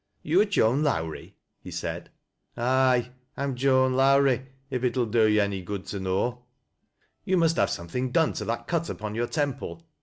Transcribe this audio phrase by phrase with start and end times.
[0.23, 2.09] "You are Joan Lowrie?" he said."
[2.57, 5.99] Aye, I'm Joan Lowrie, if it '11 do yo' ony good t<.
[5.99, 6.43] know.""
[7.23, 9.85] You must have something done to that cut upon youi temple."